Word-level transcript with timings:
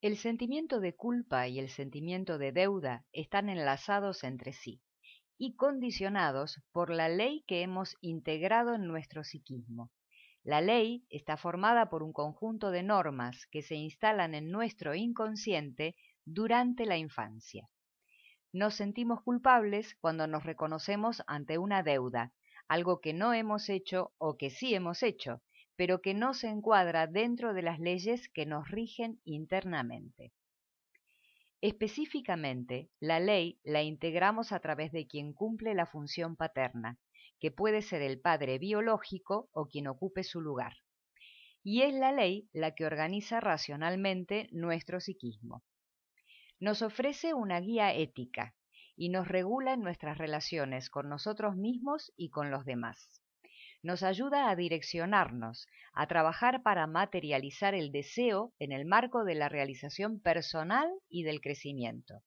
El 0.00 0.16
sentimiento 0.16 0.78
de 0.78 0.94
culpa 0.94 1.48
y 1.48 1.58
el 1.58 1.70
sentimiento 1.70 2.38
de 2.38 2.52
deuda 2.52 3.04
están 3.12 3.48
enlazados 3.48 4.22
entre 4.22 4.52
sí 4.52 4.80
y 5.36 5.56
condicionados 5.56 6.62
por 6.70 6.90
la 6.90 7.08
ley 7.08 7.42
que 7.48 7.62
hemos 7.62 7.96
integrado 8.00 8.76
en 8.76 8.86
nuestro 8.86 9.24
psiquismo. 9.24 9.90
La 10.44 10.60
ley 10.60 11.04
está 11.10 11.36
formada 11.36 11.90
por 11.90 12.04
un 12.04 12.12
conjunto 12.12 12.70
de 12.70 12.84
normas 12.84 13.46
que 13.50 13.60
se 13.60 13.74
instalan 13.74 14.36
en 14.36 14.52
nuestro 14.52 14.94
inconsciente 14.94 15.96
durante 16.24 16.86
la 16.86 16.96
infancia. 16.96 17.68
Nos 18.52 18.76
sentimos 18.76 19.20
culpables 19.24 19.96
cuando 20.00 20.28
nos 20.28 20.44
reconocemos 20.44 21.24
ante 21.26 21.58
una 21.58 21.82
deuda, 21.82 22.32
algo 22.68 23.00
que 23.00 23.14
no 23.14 23.34
hemos 23.34 23.68
hecho 23.68 24.12
o 24.18 24.36
que 24.36 24.50
sí 24.50 24.76
hemos 24.76 25.02
hecho, 25.02 25.42
pero 25.78 26.02
que 26.02 26.12
no 26.12 26.34
se 26.34 26.48
encuadra 26.48 27.06
dentro 27.06 27.54
de 27.54 27.62
las 27.62 27.78
leyes 27.78 28.28
que 28.28 28.46
nos 28.46 28.68
rigen 28.68 29.20
internamente. 29.22 30.32
Específicamente, 31.60 32.90
la 32.98 33.20
ley 33.20 33.60
la 33.62 33.84
integramos 33.84 34.50
a 34.50 34.58
través 34.58 34.90
de 34.90 35.06
quien 35.06 35.32
cumple 35.32 35.74
la 35.74 35.86
función 35.86 36.34
paterna, 36.34 36.98
que 37.38 37.52
puede 37.52 37.80
ser 37.82 38.02
el 38.02 38.20
padre 38.20 38.58
biológico 38.58 39.50
o 39.52 39.68
quien 39.68 39.86
ocupe 39.86 40.24
su 40.24 40.40
lugar. 40.40 40.78
Y 41.62 41.82
es 41.82 41.94
la 41.94 42.10
ley 42.10 42.48
la 42.52 42.74
que 42.74 42.84
organiza 42.84 43.38
racionalmente 43.38 44.48
nuestro 44.50 44.98
psiquismo. 44.98 45.62
Nos 46.58 46.82
ofrece 46.82 47.34
una 47.34 47.60
guía 47.60 47.94
ética 47.94 48.56
y 48.96 49.10
nos 49.10 49.28
regula 49.28 49.74
en 49.74 49.82
nuestras 49.82 50.18
relaciones 50.18 50.90
con 50.90 51.08
nosotros 51.08 51.54
mismos 51.54 52.12
y 52.16 52.30
con 52.30 52.50
los 52.50 52.64
demás. 52.64 53.22
Nos 53.88 54.02
ayuda 54.02 54.50
a 54.50 54.54
direccionarnos, 54.54 55.66
a 55.94 56.06
trabajar 56.06 56.62
para 56.62 56.86
materializar 56.86 57.74
el 57.74 57.90
deseo 57.90 58.52
en 58.58 58.70
el 58.70 58.84
marco 58.84 59.24
de 59.24 59.34
la 59.34 59.48
realización 59.48 60.20
personal 60.20 60.90
y 61.08 61.22
del 61.22 61.40
crecimiento. 61.40 62.22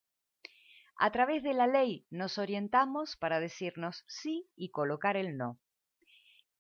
A 0.96 1.12
través 1.12 1.44
de 1.44 1.54
la 1.54 1.68
ley 1.68 2.08
nos 2.10 2.40
orientamos 2.40 3.16
para 3.16 3.40
decirnos 3.40 4.04
sí 4.08 4.48
y 4.56 4.72
colocar 4.72 5.16
el 5.18 5.38
no. 5.38 5.60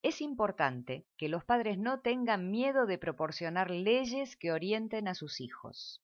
Es 0.04 0.22
importante 0.22 1.08
que 1.18 1.30
los 1.30 1.44
padres 1.46 1.80
no 1.80 2.02
tengan 2.02 2.52
miedo 2.52 2.86
de 2.86 3.00
proporcionar 3.00 3.72
leyes 3.72 4.38
que 4.38 4.52
orienten 4.52 5.08
a 5.08 5.16
sus 5.16 5.42
hijos. 5.42 6.04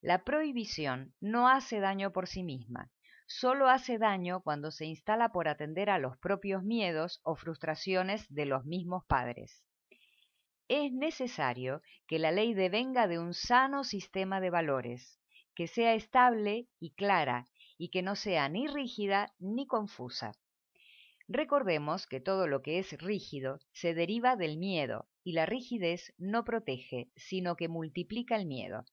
La 0.00 0.24
prohibición 0.24 1.12
no 1.20 1.50
hace 1.50 1.80
daño 1.80 2.14
por 2.14 2.26
sí 2.26 2.44
misma, 2.44 2.90
solo 3.26 3.68
hace 3.68 3.98
daño 3.98 4.40
cuando 4.42 4.70
se 4.70 4.86
instala 4.86 5.30
por 5.30 5.48
atender 5.48 5.90
a 5.90 5.98
los 5.98 6.16
propios 6.18 6.62
miedos 6.62 7.20
o 7.22 7.36
frustraciones 7.36 8.26
de 8.28 8.46
los 8.46 8.64
mismos 8.64 9.04
padres. 9.06 9.64
Es 10.68 10.92
necesario 10.92 11.82
que 12.06 12.18
la 12.18 12.30
ley 12.30 12.54
devenga 12.54 13.06
de 13.06 13.18
un 13.18 13.34
sano 13.34 13.84
sistema 13.84 14.40
de 14.40 14.50
valores, 14.50 15.18
que 15.54 15.66
sea 15.66 15.94
estable 15.94 16.68
y 16.80 16.92
clara 16.94 17.46
y 17.76 17.90
que 17.90 18.02
no 18.02 18.16
sea 18.16 18.48
ni 18.48 18.66
rígida 18.66 19.34
ni 19.38 19.66
confusa. 19.66 20.32
Recordemos 21.28 22.06
que 22.06 22.20
todo 22.20 22.46
lo 22.46 22.62
que 22.62 22.78
es 22.78 22.92
rígido 23.00 23.58
se 23.72 23.94
deriva 23.94 24.36
del 24.36 24.58
miedo 24.58 25.08
y 25.24 25.32
la 25.32 25.46
rigidez 25.46 26.12
no 26.18 26.44
protege, 26.44 27.10
sino 27.16 27.56
que 27.56 27.68
multiplica 27.68 28.36
el 28.36 28.46
miedo. 28.46 28.84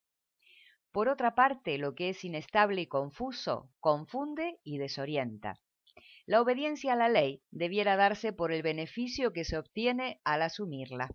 Por 0.92 1.08
otra 1.08 1.36
parte, 1.36 1.78
lo 1.78 1.94
que 1.94 2.10
es 2.10 2.24
inestable 2.24 2.82
y 2.82 2.88
confuso 2.88 3.70
confunde 3.80 4.60
y 4.64 4.80
desorienta. 4.80 5.60
La 6.26 6.42
obediencia 6.42 6.94
a 6.94 6.96
la 6.96 7.10
ley 7.10 7.44
debiera 7.52 7.96
darse 7.96 8.34
por 8.34 8.52
el 8.52 8.62
beneficio 8.64 9.32
que 9.32 9.44
se 9.44 9.58
obtiene 9.58 10.20
al 10.24 10.42
asumirla. 10.42 11.10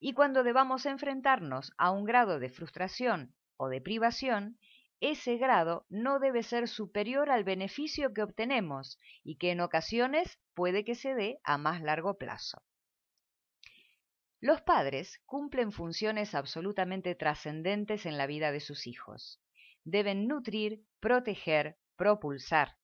Y 0.00 0.12
cuando 0.12 0.42
debamos 0.42 0.86
enfrentarnos 0.86 1.72
a 1.76 1.90
un 1.90 2.04
grado 2.04 2.38
de 2.38 2.48
frustración 2.48 3.34
o 3.56 3.68
de 3.68 3.80
privación, 3.80 4.58
ese 5.00 5.36
grado 5.36 5.86
no 5.88 6.18
debe 6.18 6.42
ser 6.42 6.66
superior 6.66 7.30
al 7.30 7.44
beneficio 7.44 8.12
que 8.12 8.22
obtenemos 8.22 8.98
y 9.22 9.36
que 9.36 9.52
en 9.52 9.60
ocasiones 9.60 10.40
puede 10.54 10.84
que 10.84 10.96
se 10.96 11.14
dé 11.14 11.40
a 11.44 11.58
más 11.58 11.80
largo 11.82 12.18
plazo. 12.18 12.62
Los 14.40 14.60
padres 14.62 15.20
cumplen 15.26 15.72
funciones 15.72 16.34
absolutamente 16.36 17.16
trascendentes 17.16 18.06
en 18.06 18.16
la 18.16 18.26
vida 18.28 18.52
de 18.52 18.60
sus 18.60 18.86
hijos. 18.86 19.40
Deben 19.84 20.28
nutrir, 20.28 20.84
proteger, 21.00 21.76
propulsar. 21.96 22.76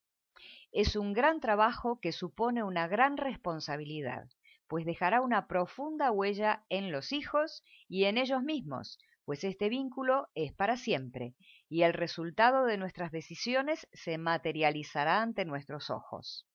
Es 0.73 0.97
un 0.97 1.13
gran 1.13 1.39
trabajo 1.39 1.99
que 2.01 2.11
supone 2.11 2.63
una 2.63 2.89
gran 2.89 3.15
responsabilidad, 3.15 4.27
pues 4.67 4.85
dejará 4.85 5.21
una 5.21 5.47
profunda 5.47 6.11
huella 6.11 6.65
en 6.67 6.91
los 6.91 7.13
hijos 7.13 7.63
y 7.87 8.03
en 8.03 8.17
ellos 8.17 8.43
mismos, 8.43 8.99
pues 9.23 9.45
este 9.45 9.69
vínculo 9.69 10.27
es 10.35 10.51
para 10.51 10.75
siempre, 10.75 11.35
y 11.69 11.83
el 11.83 11.93
resultado 11.93 12.65
de 12.65 12.77
nuestras 12.77 13.11
decisiones 13.11 13.87
se 13.93 14.17
materializará 14.17 15.21
ante 15.21 15.45
nuestros 15.45 15.89
ojos. 15.89 16.45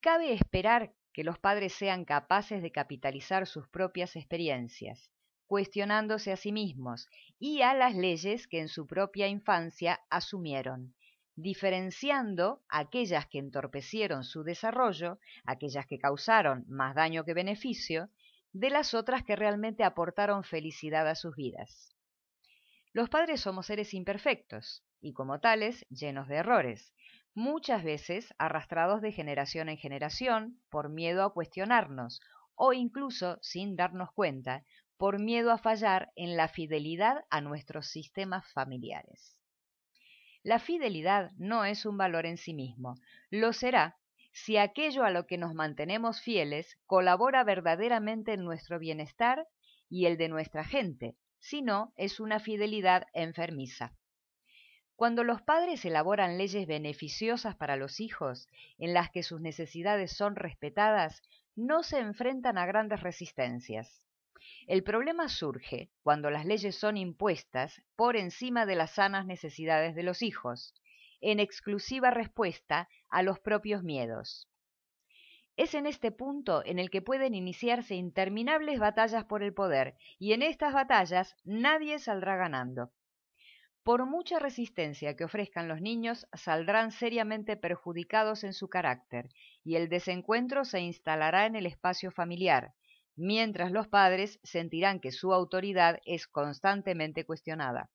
Cabe 0.00 0.32
esperar 0.32 0.92
que 1.14 1.24
los 1.24 1.38
padres 1.38 1.72
sean 1.72 2.04
capaces 2.04 2.60
de 2.60 2.72
capitalizar 2.72 3.46
sus 3.46 3.68
propias 3.68 4.16
experiencias, 4.16 5.10
cuestionándose 5.46 6.32
a 6.32 6.36
sí 6.36 6.50
mismos 6.50 7.08
y 7.38 7.62
a 7.62 7.72
las 7.72 7.94
leyes 7.94 8.48
que 8.48 8.58
en 8.58 8.68
su 8.68 8.86
propia 8.86 9.28
infancia 9.28 10.00
asumieron, 10.10 10.92
diferenciando 11.36 12.62
aquellas 12.68 13.26
que 13.26 13.38
entorpecieron 13.38 14.24
su 14.24 14.42
desarrollo, 14.42 15.20
aquellas 15.44 15.86
que 15.86 16.00
causaron 16.00 16.64
más 16.68 16.96
daño 16.96 17.24
que 17.24 17.32
beneficio, 17.32 18.10
de 18.52 18.70
las 18.70 18.92
otras 18.92 19.22
que 19.24 19.36
realmente 19.36 19.84
aportaron 19.84 20.42
felicidad 20.42 21.08
a 21.08 21.14
sus 21.14 21.36
vidas. 21.36 21.94
Los 22.92 23.08
padres 23.08 23.40
somos 23.40 23.66
seres 23.66 23.94
imperfectos 23.94 24.84
y 25.00 25.12
como 25.12 25.38
tales 25.38 25.86
llenos 25.90 26.26
de 26.28 26.36
errores, 26.36 26.92
muchas 27.34 27.82
veces 27.82 28.32
arrastrados 28.38 29.02
de 29.02 29.12
generación 29.12 29.68
en 29.68 29.76
generación 29.76 30.60
por 30.70 30.88
miedo 30.88 31.24
a 31.24 31.32
cuestionarnos 31.32 32.20
o 32.54 32.72
incluso 32.72 33.38
sin 33.42 33.76
darnos 33.76 34.12
cuenta 34.12 34.64
por 34.96 35.18
miedo 35.18 35.50
a 35.50 35.58
fallar 35.58 36.12
en 36.14 36.36
la 36.36 36.48
fidelidad 36.48 37.24
a 37.30 37.40
nuestros 37.40 37.88
sistemas 37.88 38.50
familiares. 38.52 39.38
La 40.42 40.58
fidelidad 40.58 41.32
no 41.36 41.64
es 41.64 41.84
un 41.86 41.96
valor 41.96 42.26
en 42.26 42.36
sí 42.36 42.54
mismo, 42.54 42.96
lo 43.30 43.52
será 43.52 43.98
si 44.32 44.56
aquello 44.56 45.04
a 45.04 45.10
lo 45.10 45.26
que 45.26 45.38
nos 45.38 45.54
mantenemos 45.54 46.20
fieles 46.20 46.76
colabora 46.86 47.44
verdaderamente 47.44 48.32
en 48.32 48.44
nuestro 48.44 48.78
bienestar 48.78 49.46
y 49.88 50.06
el 50.06 50.16
de 50.16 50.28
nuestra 50.28 50.64
gente, 50.64 51.16
si 51.38 51.62
no 51.62 51.92
es 51.96 52.20
una 52.20 52.40
fidelidad 52.40 53.06
enfermiza. 53.12 53.94
Cuando 54.96 55.24
los 55.24 55.42
padres 55.42 55.84
elaboran 55.84 56.38
leyes 56.38 56.68
beneficiosas 56.68 57.56
para 57.56 57.74
los 57.74 57.98
hijos, 57.98 58.48
en 58.78 58.94
las 58.94 59.10
que 59.10 59.24
sus 59.24 59.40
necesidades 59.40 60.12
son 60.16 60.36
respetadas, 60.36 61.20
no 61.56 61.82
se 61.82 61.98
enfrentan 61.98 62.58
a 62.58 62.66
grandes 62.66 63.00
resistencias. 63.02 64.02
El 64.68 64.84
problema 64.84 65.28
surge 65.28 65.90
cuando 66.02 66.30
las 66.30 66.44
leyes 66.44 66.76
son 66.76 66.96
impuestas 66.96 67.82
por 67.96 68.16
encima 68.16 68.66
de 68.66 68.76
las 68.76 68.92
sanas 68.92 69.26
necesidades 69.26 69.96
de 69.96 70.04
los 70.04 70.22
hijos, 70.22 70.74
en 71.20 71.40
exclusiva 71.40 72.10
respuesta 72.10 72.88
a 73.08 73.22
los 73.22 73.40
propios 73.40 73.82
miedos. 73.82 74.48
Es 75.56 75.74
en 75.74 75.86
este 75.86 76.12
punto 76.12 76.64
en 76.64 76.78
el 76.78 76.90
que 76.90 77.02
pueden 77.02 77.34
iniciarse 77.34 77.94
interminables 77.94 78.78
batallas 78.78 79.24
por 79.24 79.42
el 79.42 79.54
poder, 79.54 79.96
y 80.18 80.34
en 80.34 80.42
estas 80.42 80.72
batallas 80.72 81.34
nadie 81.44 81.98
saldrá 81.98 82.36
ganando. 82.36 82.92
Por 83.84 84.06
mucha 84.06 84.38
resistencia 84.38 85.14
que 85.14 85.24
ofrezcan 85.24 85.68
los 85.68 85.82
niños, 85.82 86.26
saldrán 86.32 86.90
seriamente 86.90 87.58
perjudicados 87.58 88.42
en 88.42 88.54
su 88.54 88.70
carácter, 88.70 89.28
y 89.62 89.76
el 89.76 89.90
desencuentro 89.90 90.64
se 90.64 90.80
instalará 90.80 91.44
en 91.44 91.54
el 91.54 91.66
espacio 91.66 92.10
familiar, 92.10 92.72
mientras 93.14 93.72
los 93.72 93.86
padres 93.86 94.40
sentirán 94.42 95.00
que 95.00 95.12
su 95.12 95.34
autoridad 95.34 96.00
es 96.06 96.26
constantemente 96.26 97.26
cuestionada. 97.26 97.90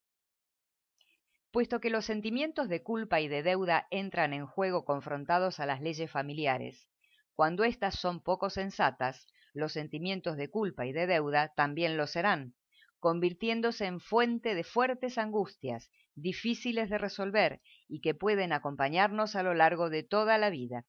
Puesto 1.52 1.80
que 1.80 1.90
los 1.90 2.06
sentimientos 2.06 2.70
de 2.70 2.84
culpa 2.84 3.20
y 3.20 3.28
de 3.28 3.42
deuda 3.42 3.88
entran 3.90 4.34
en 4.34 4.46
juego 4.46 4.86
confrontados 4.86 5.60
a 5.60 5.66
las 5.66 5.82
leyes 5.82 6.12
familiares, 6.12 6.88
cuando 7.34 7.64
éstas 7.64 7.96
son 7.96 8.22
poco 8.22 8.52
sensatas, 8.52 9.26
los 9.54 9.74
sentimientos 9.74 10.38
de 10.38 10.52
culpa 10.52 10.86
y 10.86 10.92
de 10.92 11.08
deuda 11.08 11.52
también 11.56 11.98
lo 11.98 12.06
serán, 12.06 12.54
convirtiéndose 13.00 13.86
en 13.86 14.00
fuente 14.00 14.56
de 14.56 14.64
fuertes 14.64 15.18
angustias, 15.18 15.90
difíciles 16.16 16.90
de 16.90 16.98
resolver 16.98 17.62
y 17.88 18.02
que 18.02 18.14
pueden 18.14 18.54
acompañarnos 18.54 19.36
a 19.36 19.44
lo 19.44 19.54
largo 19.54 19.90
de 19.90 20.04
toda 20.04 20.38
la 20.38 20.50
vida. 20.50 20.86